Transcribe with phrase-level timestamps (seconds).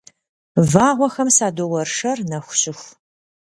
[0.71, 2.89] Вагъуэхэм садоуэршэр нэху щыху.